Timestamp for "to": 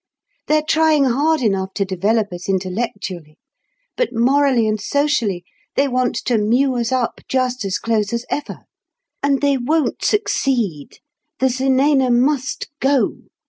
1.75-1.85, 6.25-6.39